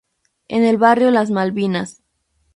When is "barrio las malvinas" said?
0.79-2.01